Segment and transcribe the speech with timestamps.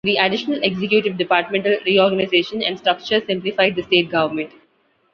[0.03, 4.51] The additional executive departmental reorganization and structure simplified the state government.